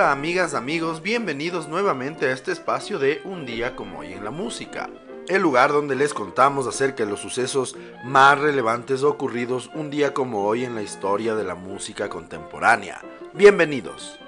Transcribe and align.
Hola 0.00 0.12
amigas, 0.12 0.54
amigos, 0.54 1.02
bienvenidos 1.02 1.68
nuevamente 1.68 2.24
a 2.24 2.32
este 2.32 2.52
espacio 2.52 2.98
de 2.98 3.20
Un 3.26 3.44
día 3.44 3.76
como 3.76 3.98
hoy 3.98 4.14
en 4.14 4.24
la 4.24 4.30
música, 4.30 4.88
el 5.28 5.42
lugar 5.42 5.72
donde 5.72 5.94
les 5.94 6.14
contamos 6.14 6.66
acerca 6.66 7.04
de 7.04 7.10
los 7.10 7.20
sucesos 7.20 7.76
más 8.02 8.38
relevantes 8.38 9.02
ocurridos 9.02 9.70
un 9.74 9.90
día 9.90 10.14
como 10.14 10.46
hoy 10.46 10.64
en 10.64 10.74
la 10.74 10.80
historia 10.80 11.34
de 11.34 11.44
la 11.44 11.54
música 11.54 12.08
contemporánea. 12.08 13.02
Bienvenidos. 13.34 14.18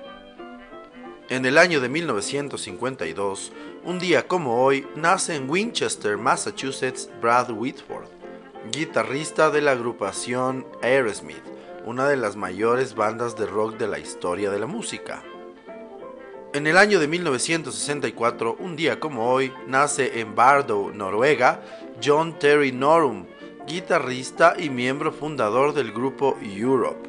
En 1.30 1.46
el 1.46 1.56
año 1.56 1.80
de 1.80 1.88
1952, 1.88 3.52
un 3.84 3.98
día 3.98 4.28
como 4.28 4.62
hoy, 4.62 4.86
nace 4.94 5.36
en 5.36 5.48
Winchester, 5.48 6.18
Massachusetts, 6.18 7.08
Brad 7.22 7.50
Whitford, 7.50 8.08
guitarrista 8.70 9.48
de 9.48 9.62
la 9.62 9.70
agrupación 9.70 10.66
Aerosmith, 10.82 11.42
una 11.86 12.06
de 12.10 12.18
las 12.18 12.36
mayores 12.36 12.94
bandas 12.94 13.36
de 13.36 13.46
rock 13.46 13.78
de 13.78 13.88
la 13.88 13.98
historia 13.98 14.50
de 14.50 14.58
la 14.58 14.66
música. 14.66 15.22
En 16.54 16.66
el 16.66 16.76
año 16.76 17.00
de 17.00 17.08
1964, 17.08 18.56
un 18.58 18.76
día 18.76 19.00
como 19.00 19.32
hoy, 19.32 19.50
nace 19.66 20.20
en 20.20 20.34
Bardo, 20.34 20.90
Noruega, 20.92 21.62
John 22.04 22.38
Terry 22.38 22.72
Norum, 22.72 23.24
guitarrista 23.66 24.54
y 24.58 24.68
miembro 24.68 25.12
fundador 25.12 25.72
del 25.72 25.92
grupo 25.92 26.36
Europe, 26.42 27.08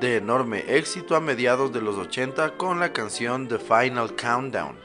de 0.00 0.18
enorme 0.18 0.64
éxito 0.68 1.16
a 1.16 1.20
mediados 1.20 1.72
de 1.72 1.80
los 1.80 1.96
80 1.96 2.56
con 2.56 2.78
la 2.78 2.92
canción 2.92 3.48
The 3.48 3.58
Final 3.58 4.14
Countdown. 4.14 4.76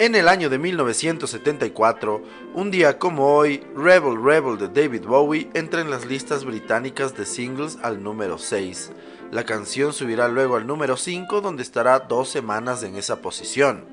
En 0.00 0.16
el 0.16 0.26
año 0.26 0.50
de 0.50 0.58
1974, 0.58 2.20
un 2.54 2.72
día 2.72 2.98
como 2.98 3.36
hoy, 3.36 3.64
Rebel 3.76 4.20
Rebel 4.20 4.58
de 4.58 4.68
David 4.68 5.04
Bowie 5.06 5.48
entra 5.54 5.82
en 5.82 5.88
las 5.88 6.04
listas 6.04 6.44
británicas 6.44 7.16
de 7.16 7.24
singles 7.24 7.78
al 7.80 8.02
número 8.02 8.36
6, 8.36 8.90
la 9.30 9.44
canción 9.44 9.92
subirá 9.92 10.26
luego 10.26 10.56
al 10.56 10.66
número 10.66 10.96
5 10.96 11.40
donde 11.40 11.62
estará 11.62 12.00
dos 12.00 12.28
semanas 12.28 12.82
en 12.82 12.96
esa 12.96 13.22
posición. 13.22 13.84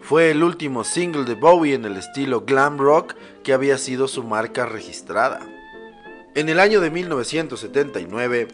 Fue 0.00 0.30
el 0.30 0.44
último 0.44 0.84
single 0.84 1.24
de 1.24 1.34
Bowie 1.34 1.74
en 1.74 1.86
el 1.86 1.96
estilo 1.96 2.42
glam 2.42 2.78
rock 2.78 3.14
que 3.42 3.52
había 3.52 3.78
sido 3.78 4.06
su 4.06 4.22
marca 4.22 4.64
registrada. 4.64 5.40
En 6.36 6.48
el 6.48 6.60
año 6.60 6.80
de 6.80 6.90
1979, 6.90 8.48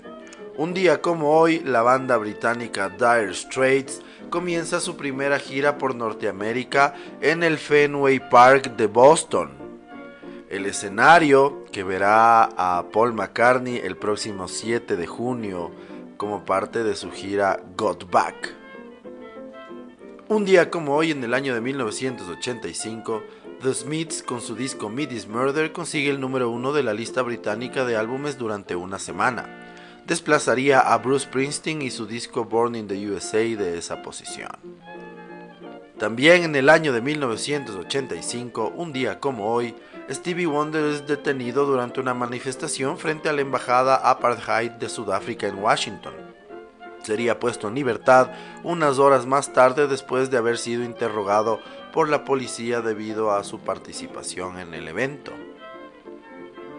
un 0.61 0.75
día 0.75 1.01
como 1.01 1.39
hoy, 1.39 1.61
la 1.61 1.81
banda 1.81 2.19
británica 2.19 2.91
Dire 2.91 3.33
Straits 3.33 4.03
comienza 4.29 4.79
su 4.79 4.95
primera 4.95 5.39
gira 5.39 5.79
por 5.79 5.95
Norteamérica 5.95 6.93
en 7.23 7.43
el 7.43 7.57
Fenway 7.57 8.29
Park 8.29 8.77
de 8.77 8.87
Boston. 8.87 9.53
El 10.51 10.67
escenario 10.67 11.65
que 11.73 11.83
verá 11.83 12.45
a 12.59 12.85
Paul 12.93 13.15
McCartney 13.15 13.79
el 13.79 13.97
próximo 13.97 14.49
7 14.49 14.97
de 14.97 15.07
junio 15.07 15.71
como 16.19 16.45
parte 16.45 16.85
de 16.85 16.95
su 16.95 17.11
gira 17.11 17.59
Got 17.75 18.11
Back. 18.11 18.55
Un 20.29 20.45
día 20.45 20.71
como 20.71 20.95
hoy 20.95 21.13
en 21.13 21.25
el 21.25 21.33
año 21.33 21.55
de 21.55 21.63
1985, 21.63 23.23
The 23.63 23.73
Smiths 23.73 24.23
con 24.23 24.43
su 24.43 24.55
disco 24.55 24.91
Midis 24.91 25.27
Murder 25.27 25.73
consigue 25.73 26.11
el 26.11 26.21
número 26.21 26.51
uno 26.51 26.75
de 26.75 26.83
la 26.83 26.93
lista 26.93 27.23
británica 27.23 27.87
de 27.87 27.97
álbumes 27.97 28.37
durante 28.37 28.77
una 28.77 28.99
semana. 28.99 29.60
Desplazaría 30.11 30.81
a 30.81 30.99
Bruce 30.99 31.27
Springsteen 31.27 31.83
y 31.83 31.91
su 31.93 32.05
disco 32.05 32.45
Born 32.45 32.75
in 32.75 32.89
the 32.89 33.09
USA 33.09 33.39
de 33.39 33.79
esa 33.79 34.03
posición. 34.03 34.51
También 36.01 36.43
en 36.43 36.57
el 36.57 36.69
año 36.69 36.93
de 36.93 37.01
1985, 37.01 38.73
un 38.75 38.93
día 38.93 39.21
como 39.21 39.55
hoy, 39.55 39.73
Stevie 40.11 40.47
Wonder 40.47 40.85
es 40.87 41.07
detenido 41.07 41.65
durante 41.65 42.01
una 42.01 42.13
manifestación 42.13 42.99
frente 42.99 43.29
a 43.29 43.33
la 43.33 43.43
embajada 43.43 43.95
apartheid 43.95 44.73
de 44.73 44.89
Sudáfrica 44.89 45.47
en 45.47 45.63
Washington. 45.63 46.15
Sería 47.05 47.39
puesto 47.39 47.69
en 47.69 47.77
libertad 47.77 48.33
unas 48.65 48.99
horas 48.99 49.27
más 49.27 49.53
tarde 49.53 49.87
después 49.87 50.29
de 50.29 50.39
haber 50.39 50.59
sido 50.59 50.83
interrogado 50.83 51.61
por 51.93 52.09
la 52.09 52.25
policía 52.25 52.81
debido 52.81 53.31
a 53.31 53.45
su 53.45 53.61
participación 53.61 54.59
en 54.59 54.75
el 54.75 54.89
evento. 54.89 55.31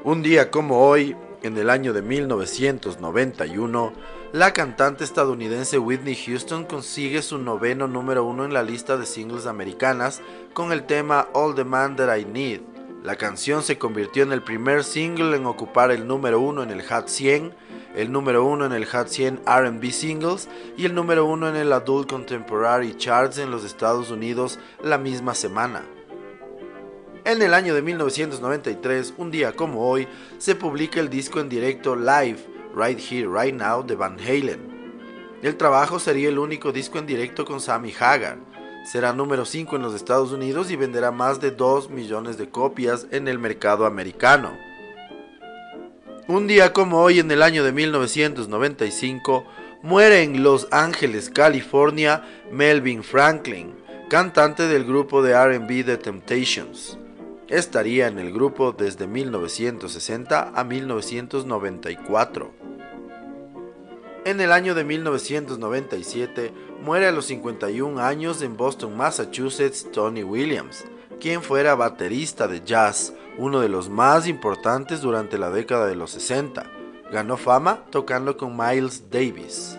Un 0.03 0.21
día 0.21 0.51
como 0.51 0.85
hoy, 0.85 1.15
en 1.41 1.57
el 1.57 1.69
año 1.69 1.93
de 1.93 2.01
1991, 2.01 3.93
la 4.31 4.53
cantante 4.53 5.03
estadounidense 5.03 5.77
Whitney 5.77 6.15
Houston 6.15 6.65
consigue 6.65 7.21
su 7.21 7.37
noveno 7.37 7.87
número 7.87 8.23
uno 8.23 8.45
en 8.45 8.53
la 8.53 8.63
lista 8.63 8.97
de 8.97 9.05
singles 9.05 9.45
americanas 9.45 10.21
con 10.53 10.71
el 10.71 10.83
tema 10.83 11.27
All 11.33 11.55
the 11.55 11.63
Man 11.63 11.95
That 11.95 12.15
I 12.15 12.25
Need. 12.25 12.61
La 13.03 13.15
canción 13.15 13.63
se 13.63 13.79
convirtió 13.79 14.23
en 14.23 14.31
el 14.31 14.43
primer 14.43 14.83
single 14.83 15.35
en 15.35 15.47
ocupar 15.47 15.91
el 15.91 16.07
número 16.07 16.39
uno 16.39 16.61
en 16.61 16.69
el 16.69 16.83
Hot 16.87 17.07
100, 17.07 17.51
el 17.95 18.11
número 18.11 18.45
uno 18.45 18.65
en 18.65 18.73
el 18.73 18.85
Hot 18.85 19.07
100 19.07 19.41
RB 19.45 19.91
Singles 19.91 20.47
y 20.77 20.85
el 20.85 20.93
número 20.93 21.25
uno 21.25 21.49
en 21.49 21.55
el 21.55 21.73
Adult 21.73 22.09
Contemporary 22.09 22.95
Charts 22.95 23.39
en 23.39 23.49
los 23.49 23.65
Estados 23.65 24.11
Unidos 24.11 24.59
la 24.83 24.97
misma 24.99 25.33
semana. 25.33 25.83
En 27.23 27.39
el 27.43 27.53
año 27.53 27.75
de 27.75 27.83
1993, 27.83 29.13
un 29.17 29.29
día 29.29 29.51
como 29.51 29.87
hoy, 29.87 30.07
se 30.39 30.55
publica 30.55 30.99
el 30.99 31.09
disco 31.09 31.39
en 31.39 31.49
directo 31.49 31.95
Live 31.95 32.39
Right 32.75 32.99
Here, 32.99 33.27
Right 33.31 33.53
Now 33.53 33.85
de 33.85 33.95
Van 33.95 34.19
Halen. 34.19 35.39
El 35.43 35.55
trabajo 35.55 35.99
sería 35.99 36.29
el 36.29 36.39
único 36.39 36.71
disco 36.71 36.97
en 36.97 37.05
directo 37.05 37.45
con 37.45 37.61
Sammy 37.61 37.93
Hagar. 37.99 38.39
Será 38.91 39.13
número 39.13 39.45
5 39.45 39.75
en 39.75 39.83
los 39.83 39.93
Estados 39.93 40.31
Unidos 40.31 40.71
y 40.71 40.75
venderá 40.75 41.11
más 41.11 41.39
de 41.39 41.51
2 41.51 41.91
millones 41.91 42.39
de 42.39 42.49
copias 42.49 43.05
en 43.11 43.27
el 43.27 43.37
mercado 43.37 43.85
americano. 43.85 44.57
Un 46.27 46.47
día 46.47 46.73
como 46.73 47.01
hoy 47.01 47.19
en 47.19 47.29
el 47.29 47.43
año 47.43 47.63
de 47.63 47.71
1995, 47.71 49.45
muere 49.83 50.23
en 50.23 50.41
Los 50.41 50.67
Ángeles, 50.71 51.29
California, 51.29 52.23
Melvin 52.51 53.03
Franklin, 53.03 53.75
cantante 54.09 54.67
del 54.67 54.85
grupo 54.85 55.21
de 55.21 55.35
RB 55.35 55.85
The 55.85 55.97
Temptations. 55.97 56.97
Estaría 57.51 58.07
en 58.07 58.17
el 58.17 58.31
grupo 58.31 58.71
desde 58.71 59.07
1960 59.07 60.53
a 60.55 60.63
1994. 60.63 62.49
En 64.23 64.39
el 64.39 64.53
año 64.53 64.73
de 64.73 64.85
1997 64.85 66.53
muere 66.81 67.07
a 67.07 67.11
los 67.11 67.25
51 67.25 67.99
años 67.99 68.41
en 68.41 68.55
Boston, 68.55 68.95
Massachusetts, 68.95 69.85
Tony 69.91 70.23
Williams, 70.23 70.85
quien 71.19 71.43
fuera 71.43 71.75
baterista 71.75 72.47
de 72.47 72.61
jazz, 72.63 73.13
uno 73.37 73.59
de 73.59 73.67
los 73.67 73.89
más 73.89 74.29
importantes 74.29 75.01
durante 75.01 75.37
la 75.37 75.49
década 75.49 75.87
de 75.87 75.95
los 75.95 76.11
60. 76.11 76.63
Ganó 77.11 77.35
fama 77.35 77.83
tocando 77.89 78.37
con 78.37 78.55
Miles 78.55 79.09
Davis. 79.11 79.77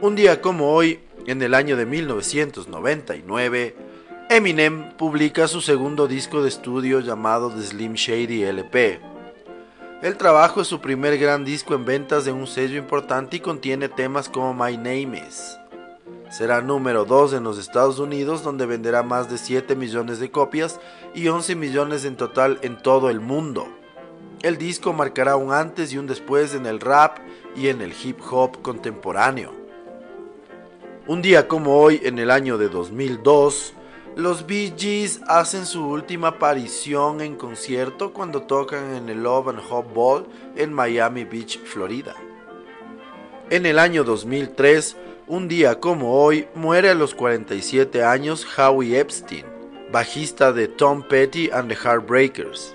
Un 0.00 0.16
día 0.16 0.40
como 0.40 0.72
hoy, 0.72 1.00
en 1.26 1.42
el 1.42 1.52
año 1.52 1.76
de 1.76 1.84
1999, 1.84 3.81
Eminem 4.34 4.92
publica 4.96 5.46
su 5.46 5.60
segundo 5.60 6.08
disco 6.08 6.40
de 6.40 6.48
estudio 6.48 7.00
llamado 7.00 7.50
The 7.50 7.60
Slim 7.60 7.92
Shady 7.92 8.44
LP. 8.44 8.98
El 10.00 10.16
trabajo 10.16 10.62
es 10.62 10.68
su 10.68 10.80
primer 10.80 11.18
gran 11.18 11.44
disco 11.44 11.74
en 11.74 11.84
ventas 11.84 12.24
de 12.24 12.32
un 12.32 12.46
sello 12.46 12.78
importante 12.78 13.36
y 13.36 13.40
contiene 13.40 13.90
temas 13.90 14.30
como 14.30 14.54
My 14.54 14.78
Name 14.78 15.22
Is. 15.28 15.58
Será 16.30 16.62
número 16.62 17.04
2 17.04 17.34
en 17.34 17.44
los 17.44 17.58
Estados 17.58 17.98
Unidos 17.98 18.42
donde 18.42 18.64
venderá 18.64 19.02
más 19.02 19.30
de 19.30 19.36
7 19.36 19.76
millones 19.76 20.18
de 20.18 20.30
copias 20.30 20.80
y 21.14 21.28
11 21.28 21.54
millones 21.54 22.06
en 22.06 22.16
total 22.16 22.58
en 22.62 22.78
todo 22.80 23.10
el 23.10 23.20
mundo. 23.20 23.68
El 24.40 24.56
disco 24.56 24.94
marcará 24.94 25.36
un 25.36 25.52
antes 25.52 25.92
y 25.92 25.98
un 25.98 26.06
después 26.06 26.54
en 26.54 26.64
el 26.64 26.80
rap 26.80 27.18
y 27.54 27.68
en 27.68 27.82
el 27.82 27.92
hip 28.02 28.18
hop 28.30 28.62
contemporáneo. 28.62 29.52
Un 31.06 31.20
día 31.20 31.48
como 31.48 31.76
hoy, 31.76 32.00
en 32.02 32.18
el 32.18 32.30
año 32.30 32.56
de 32.56 32.70
2002, 32.70 33.74
los 34.16 34.46
Bee 34.46 34.72
Gees 34.76 35.20
hacen 35.26 35.64
su 35.66 35.86
última 35.86 36.28
aparición 36.28 37.20
en 37.20 37.36
concierto 37.36 38.12
cuando 38.12 38.42
tocan 38.42 38.94
en 38.94 39.08
el 39.08 39.22
Love 39.22 39.48
and 39.48 39.60
Hope 39.70 39.94
Ball 39.94 40.26
en 40.56 40.72
Miami 40.72 41.24
Beach, 41.24 41.58
Florida. 41.64 42.14
En 43.50 43.66
el 43.66 43.78
año 43.78 44.04
2003, 44.04 44.96
un 45.26 45.48
día 45.48 45.80
como 45.80 46.22
hoy, 46.22 46.46
muere 46.54 46.90
a 46.90 46.94
los 46.94 47.14
47 47.14 48.04
años 48.04 48.46
Howie 48.56 48.98
Epstein, 48.98 49.46
bajista 49.90 50.52
de 50.52 50.68
Tom 50.68 51.02
Petty 51.02 51.50
and 51.50 51.68
the 51.68 51.76
Heartbreakers. 51.76 52.74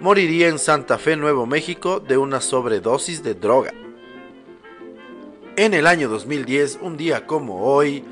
Moriría 0.00 0.48
en 0.48 0.58
Santa 0.58 0.98
Fe, 0.98 1.16
Nuevo 1.16 1.46
México, 1.46 2.00
de 2.00 2.18
una 2.18 2.40
sobredosis 2.40 3.22
de 3.22 3.34
droga. 3.34 3.72
En 5.56 5.74
el 5.74 5.86
año 5.86 6.08
2010, 6.08 6.78
un 6.82 6.96
día 6.96 7.26
como 7.26 7.64
hoy, 7.64 8.04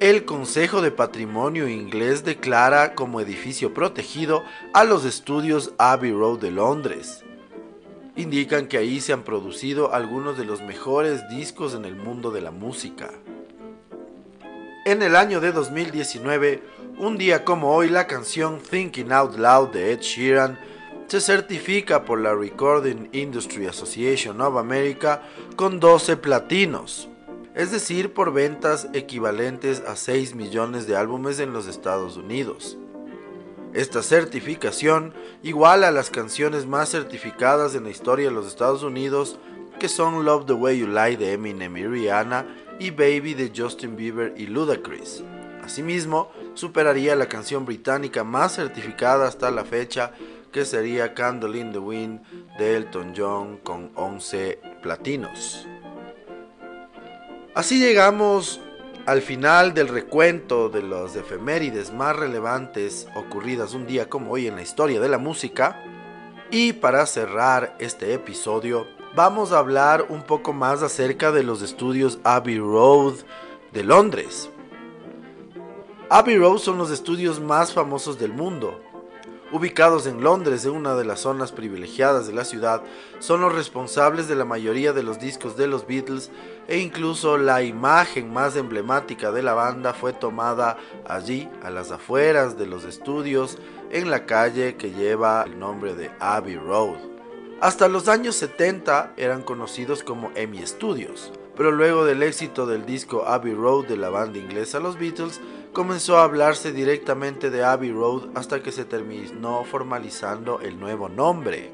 el 0.00 0.24
Consejo 0.24 0.80
de 0.80 0.92
Patrimonio 0.92 1.66
Inglés 1.66 2.22
declara 2.22 2.94
como 2.94 3.20
edificio 3.20 3.74
protegido 3.74 4.44
a 4.72 4.84
los 4.84 5.04
estudios 5.04 5.72
Abbey 5.76 6.12
Road 6.12 6.38
de 6.38 6.52
Londres. 6.52 7.24
Indican 8.14 8.68
que 8.68 8.78
ahí 8.78 9.00
se 9.00 9.12
han 9.12 9.24
producido 9.24 9.92
algunos 9.92 10.38
de 10.38 10.44
los 10.44 10.62
mejores 10.62 11.28
discos 11.28 11.74
en 11.74 11.84
el 11.84 11.96
mundo 11.96 12.30
de 12.30 12.40
la 12.40 12.52
música. 12.52 13.10
En 14.84 15.02
el 15.02 15.16
año 15.16 15.40
de 15.40 15.50
2019, 15.50 16.62
un 16.98 17.18
día 17.18 17.44
como 17.44 17.74
hoy, 17.74 17.88
la 17.88 18.06
canción 18.06 18.60
Thinking 18.60 19.10
Out 19.10 19.36
Loud 19.36 19.70
de 19.70 19.92
Ed 19.92 20.00
Sheeran 20.00 20.60
se 21.08 21.20
certifica 21.20 22.04
por 22.04 22.20
la 22.20 22.34
Recording 22.34 23.08
Industry 23.12 23.66
Association 23.66 24.40
of 24.40 24.58
America 24.58 25.22
con 25.56 25.80
12 25.80 26.16
platinos. 26.18 27.08
Es 27.58 27.72
decir, 27.72 28.14
por 28.14 28.32
ventas 28.32 28.86
equivalentes 28.92 29.82
a 29.84 29.96
6 29.96 30.36
millones 30.36 30.86
de 30.86 30.94
álbumes 30.94 31.40
en 31.40 31.52
los 31.52 31.66
Estados 31.66 32.16
Unidos. 32.16 32.78
Esta 33.74 34.04
certificación 34.04 35.12
iguala 35.42 35.88
a 35.88 35.90
las 35.90 36.08
canciones 36.08 36.66
más 36.66 36.90
certificadas 36.90 37.74
en 37.74 37.82
la 37.82 37.90
historia 37.90 38.28
de 38.28 38.34
los 38.34 38.46
Estados 38.46 38.84
Unidos, 38.84 39.40
que 39.80 39.88
son 39.88 40.24
Love 40.24 40.46
the 40.46 40.52
Way 40.52 40.78
You 40.78 40.86
Lie 40.86 41.16
de 41.16 41.32
Eminem 41.32 41.76
y 41.76 41.84
Rihanna 41.84 42.46
y 42.78 42.92
Baby 42.92 43.34
de 43.34 43.52
Justin 43.54 43.96
Bieber 43.96 44.34
y 44.36 44.46
Ludacris. 44.46 45.24
Asimismo, 45.64 46.30
superaría 46.54 47.16
la 47.16 47.26
canción 47.26 47.64
británica 47.64 48.22
más 48.22 48.54
certificada 48.54 49.26
hasta 49.26 49.50
la 49.50 49.64
fecha, 49.64 50.12
que 50.52 50.64
sería 50.64 51.12
Candle 51.12 51.58
in 51.58 51.72
the 51.72 51.78
Wind 51.78 52.22
de 52.56 52.76
Elton 52.76 53.14
John 53.16 53.58
con 53.64 53.90
11 53.96 54.60
platinos. 54.80 55.66
Así 57.58 57.80
llegamos 57.80 58.60
al 59.04 59.20
final 59.20 59.74
del 59.74 59.88
recuento 59.88 60.68
de 60.68 60.80
las 60.80 61.16
efemérides 61.16 61.92
más 61.92 62.14
relevantes 62.14 63.08
ocurridas 63.16 63.74
un 63.74 63.84
día 63.84 64.08
como 64.08 64.30
hoy 64.30 64.46
en 64.46 64.54
la 64.54 64.62
historia 64.62 65.00
de 65.00 65.08
la 65.08 65.18
música. 65.18 65.82
Y 66.52 66.74
para 66.74 67.04
cerrar 67.04 67.74
este 67.80 68.14
episodio, 68.14 68.86
vamos 69.16 69.50
a 69.50 69.58
hablar 69.58 70.06
un 70.08 70.22
poco 70.22 70.52
más 70.52 70.84
acerca 70.84 71.32
de 71.32 71.42
los 71.42 71.60
estudios 71.60 72.20
Abbey 72.22 72.60
Road 72.60 73.14
de 73.72 73.82
Londres. 73.82 74.48
Abbey 76.10 76.38
Road 76.38 76.58
son 76.58 76.78
los 76.78 76.92
estudios 76.92 77.40
más 77.40 77.72
famosos 77.72 78.20
del 78.20 78.32
mundo, 78.32 78.80
ubicados 79.50 80.06
en 80.06 80.22
Londres, 80.22 80.64
en 80.64 80.72
una 80.72 80.94
de 80.94 81.04
las 81.04 81.20
zonas 81.20 81.52
privilegiadas 81.52 82.26
de 82.26 82.32
la 82.32 82.44
ciudad, 82.44 82.82
son 83.18 83.40
los 83.40 83.54
responsables 83.54 84.28
de 84.28 84.34
la 84.34 84.44
mayoría 84.44 84.92
de 84.92 85.02
los 85.02 85.18
discos 85.18 85.56
de 85.56 85.66
los 85.66 85.86
Beatles 85.86 86.30
e 86.68 86.78
incluso 86.78 87.38
la 87.38 87.62
imagen 87.62 88.32
más 88.32 88.56
emblemática 88.56 89.32
de 89.32 89.42
la 89.42 89.54
banda 89.54 89.94
fue 89.94 90.12
tomada 90.12 90.76
allí, 91.06 91.48
a 91.62 91.70
las 91.70 91.90
afueras 91.90 92.58
de 92.58 92.66
los 92.66 92.84
estudios, 92.84 93.58
en 93.90 94.10
la 94.10 94.26
calle 94.26 94.76
que 94.76 94.90
lleva 94.90 95.44
el 95.44 95.58
nombre 95.58 95.94
de 95.94 96.10
Abbey 96.20 96.56
Road. 96.56 96.98
Hasta 97.60 97.88
los 97.88 98.06
años 98.08 98.36
70 98.36 99.14
eran 99.16 99.42
conocidos 99.42 100.04
como 100.04 100.30
EMI 100.36 100.66
Studios, 100.66 101.32
pero 101.56 101.72
luego 101.72 102.04
del 102.04 102.22
éxito 102.22 102.66
del 102.66 102.86
disco 102.86 103.24
Abbey 103.26 103.52
Road 103.52 103.86
de 103.86 103.96
la 103.96 104.10
banda 104.10 104.38
inglesa 104.38 104.78
Los 104.78 104.96
Beatles, 104.96 105.40
comenzó 105.78 106.18
a 106.18 106.24
hablarse 106.24 106.72
directamente 106.72 107.50
de 107.50 107.62
Abbey 107.62 107.92
Road 107.92 108.30
hasta 108.34 108.60
que 108.64 108.72
se 108.72 108.84
terminó 108.84 109.62
formalizando 109.62 110.60
el 110.60 110.80
nuevo 110.80 111.08
nombre. 111.08 111.70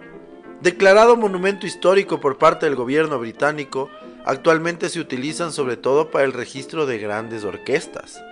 Declarado 0.61 1.17
monumento 1.17 1.67
histórico 1.67 2.21
por 2.21 2.37
parte 2.37 2.67
del 2.67 2.77
gobierno 2.77 3.19
británico, 3.19 3.89
actualmente 4.27 4.91
se 4.91 5.01
utilizan 5.01 5.53
sobre 5.53 5.79
todo 5.79 6.11
para 6.11 6.27
el 6.27 6.35
registro 6.35 6.85
de 6.85 6.99
grandes 6.99 7.45
orquestas. 7.45 8.23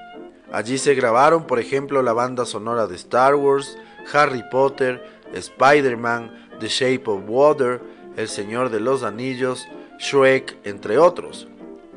Allí 0.53 0.77
se 0.77 0.95
grabaron, 0.95 1.47
por 1.47 1.59
ejemplo, 1.59 2.03
la 2.03 2.13
banda 2.13 2.45
sonora 2.45 2.87
de 2.87 2.97
Star 2.97 3.35
Wars, 3.35 3.79
Harry 4.13 4.45
Potter, 4.51 5.03
Spider-Man, 5.33 6.51
The 6.61 6.69
Shape 6.69 7.05
of 7.07 7.23
Water, 7.27 7.81
El 8.19 8.29
Señor 8.29 8.69
de 8.69 8.81
los 8.81 9.05
Anillos, 9.05 9.67
Shrek, 9.99 10.55
entre 10.65 10.99
otros 10.99 11.49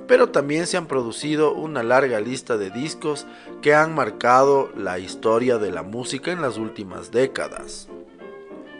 pero 0.07 0.29
también 0.29 0.67
se 0.67 0.77
han 0.77 0.87
producido 0.87 1.53
una 1.53 1.83
larga 1.83 2.19
lista 2.19 2.57
de 2.57 2.69
discos 2.69 3.25
que 3.61 3.73
han 3.73 3.95
marcado 3.95 4.71
la 4.75 4.99
historia 4.99 5.57
de 5.57 5.71
la 5.71 5.83
música 5.83 6.31
en 6.31 6.41
las 6.41 6.57
últimas 6.57 7.11
décadas. 7.11 7.87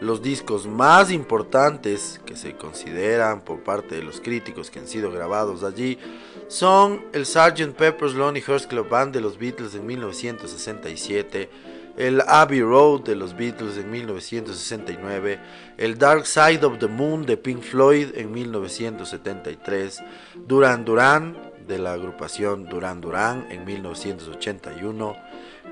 Los 0.00 0.20
discos 0.20 0.66
más 0.66 1.10
importantes 1.10 2.20
que 2.26 2.36
se 2.36 2.54
consideran 2.54 3.40
por 3.40 3.60
parte 3.60 3.94
de 3.94 4.02
los 4.02 4.20
críticos 4.20 4.70
que 4.70 4.78
han 4.78 4.86
sido 4.86 5.10
grabados 5.10 5.64
allí 5.64 5.98
son 6.48 7.06
el 7.14 7.24
Sgt. 7.24 7.74
Pepper's 7.74 8.14
Lonely 8.14 8.42
Hearts 8.42 8.66
Club 8.66 8.90
Band 8.90 9.14
de 9.14 9.22
los 9.22 9.38
Beatles 9.38 9.74
en 9.74 9.86
1967, 9.86 11.48
el 11.96 12.20
Abbey 12.26 12.60
Road 12.60 13.02
de 13.02 13.16
los 13.16 13.36
Beatles 13.36 13.78
en 13.78 13.90
1969, 13.90 15.38
el 15.78 15.98
Dark 15.98 16.26
Side 16.26 16.64
of 16.64 16.78
the 16.78 16.86
Moon 16.86 17.24
de 17.24 17.36
Pink 17.36 17.62
Floyd 17.62 18.08
en 18.14 18.32
1973, 18.32 20.02
Duran 20.46 20.84
Duran 20.84 21.36
de 21.66 21.78
la 21.78 21.94
agrupación 21.94 22.66
Duran 22.66 23.00
Duran 23.00 23.46
en 23.50 23.64
1981, 23.64 25.16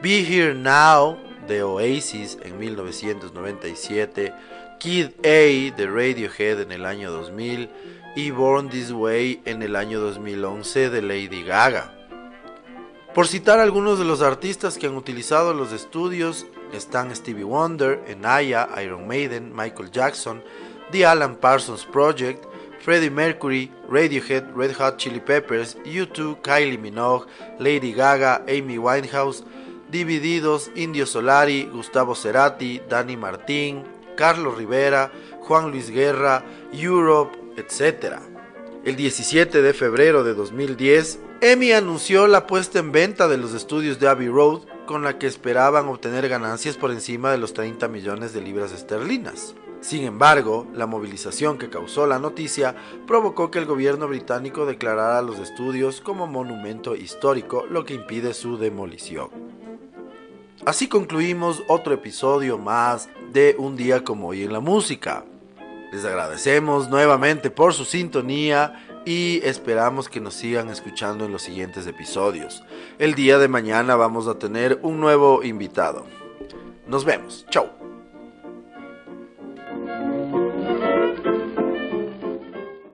Be 0.02 0.20
Here 0.20 0.54
Now 0.54 1.18
de 1.46 1.62
Oasis 1.62 2.38
en 2.42 2.58
1997, 2.58 4.32
Kid 4.80 5.08
A 5.24 5.76
de 5.76 5.86
Radiohead 5.86 6.60
en 6.60 6.72
el 6.72 6.86
año 6.86 7.10
2000 7.10 7.70
y 8.16 8.30
Born 8.30 8.70
This 8.70 8.92
Way 8.92 9.42
en 9.44 9.62
el 9.62 9.76
año 9.76 10.00
2011 10.00 10.90
de 10.90 11.02
Lady 11.02 11.42
Gaga. 11.42 12.03
Por 13.14 13.28
citar 13.28 13.60
algunos 13.60 14.00
de 14.00 14.04
los 14.04 14.22
artistas 14.22 14.76
que 14.76 14.88
han 14.88 14.96
utilizado 14.96 15.54
los 15.54 15.72
estudios, 15.72 16.46
están 16.72 17.14
Stevie 17.14 17.44
Wonder, 17.44 18.02
Enaya, 18.08 18.68
Iron 18.82 19.06
Maiden, 19.06 19.54
Michael 19.54 19.92
Jackson, 19.92 20.42
The 20.90 21.06
Alan 21.06 21.36
Parsons 21.36 21.84
Project, 21.84 22.44
Freddie 22.80 23.10
Mercury, 23.10 23.70
Radiohead, 23.88 24.52
Red 24.56 24.74
Hot 24.80 24.96
Chili 24.96 25.20
Peppers, 25.20 25.76
U2, 25.84 26.40
Kylie 26.42 26.76
Minogue, 26.76 27.28
Lady 27.60 27.92
Gaga, 27.92 28.44
Amy 28.48 28.78
Winehouse, 28.78 29.44
Divididos, 29.92 30.72
Indio 30.74 31.06
Solari, 31.06 31.70
Gustavo 31.72 32.16
Cerati, 32.16 32.82
Dani 32.88 33.16
Martín, 33.16 33.84
Carlos 34.16 34.58
Rivera, 34.58 35.12
Juan 35.38 35.70
Luis 35.70 35.88
Guerra, 35.88 36.44
Europe, 36.72 37.38
etc. 37.56 38.16
El 38.84 38.96
17 38.96 39.62
de 39.62 39.72
febrero 39.72 40.24
de 40.24 40.34
2010, 40.34 41.20
EMI 41.44 41.72
anunció 41.72 42.26
la 42.26 42.46
puesta 42.46 42.78
en 42.78 42.90
venta 42.90 43.28
de 43.28 43.36
los 43.36 43.52
estudios 43.52 44.00
de 44.00 44.08
Abbey 44.08 44.28
Road 44.28 44.62
con 44.86 45.02
la 45.02 45.18
que 45.18 45.26
esperaban 45.26 45.88
obtener 45.88 46.26
ganancias 46.26 46.78
por 46.78 46.90
encima 46.90 47.30
de 47.32 47.36
los 47.36 47.52
30 47.52 47.86
millones 47.88 48.32
de 48.32 48.40
libras 48.40 48.72
esterlinas. 48.72 49.54
Sin 49.82 50.04
embargo, 50.04 50.66
la 50.72 50.86
movilización 50.86 51.58
que 51.58 51.68
causó 51.68 52.06
la 52.06 52.18
noticia 52.18 52.74
provocó 53.06 53.50
que 53.50 53.58
el 53.58 53.66
gobierno 53.66 54.08
británico 54.08 54.64
declarara 54.64 55.20
los 55.20 55.38
estudios 55.38 56.00
como 56.00 56.26
monumento 56.26 56.96
histórico, 56.96 57.66
lo 57.68 57.84
que 57.84 57.92
impide 57.92 58.32
su 58.32 58.56
demolición. 58.56 59.28
Así 60.64 60.88
concluimos 60.88 61.62
otro 61.68 61.92
episodio 61.92 62.56
más 62.56 63.10
de 63.34 63.54
Un 63.58 63.76
día 63.76 64.02
como 64.02 64.28
hoy 64.28 64.44
en 64.44 64.52
la 64.54 64.60
música. 64.60 65.26
Les 65.92 66.06
agradecemos 66.06 66.88
nuevamente 66.88 67.50
por 67.50 67.74
su 67.74 67.84
sintonía 67.84 68.93
y 69.04 69.40
esperamos 69.44 70.08
que 70.08 70.20
nos 70.20 70.34
sigan 70.34 70.70
escuchando 70.70 71.24
en 71.24 71.32
los 71.32 71.42
siguientes 71.42 71.86
episodios. 71.86 72.62
El 72.98 73.14
día 73.14 73.38
de 73.38 73.48
mañana 73.48 73.96
vamos 73.96 74.26
a 74.28 74.38
tener 74.38 74.78
un 74.82 75.00
nuevo 75.00 75.42
invitado. 75.42 76.06
Nos 76.86 77.04
vemos. 77.04 77.46
Chao. 77.50 77.73